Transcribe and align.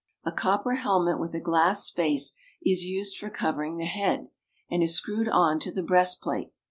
A 0.25 0.31
copper 0.31 0.73
helmet 0.77 1.19
with 1.19 1.35
a 1.35 1.39
glass 1.39 1.91
face 1.91 2.35
is 2.65 2.83
used 2.83 3.19
for 3.19 3.29
covering 3.29 3.77
the 3.77 3.85
head, 3.85 4.29
and 4.67 4.81
is 4.81 4.95
screwed 4.95 5.29
on 5.29 5.59
to 5.59 5.71
the 5.71 5.83
breastplate. 5.83 6.51